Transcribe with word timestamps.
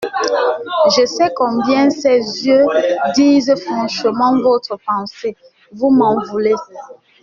Je 0.95 1.05
sais 1.05 1.31
combien 1.35 1.91
ces 1.91 2.17
yeux 2.47 2.65
disent 3.13 3.53
franchement 3.63 4.35
votre 4.41 4.79
pensée… 4.87 5.37
Vous 5.73 5.91
m'en 5.91 6.19
voulez. 6.23 6.55